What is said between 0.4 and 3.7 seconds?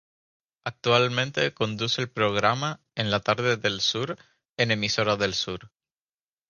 Actualmente conduce el programa "En la Tarde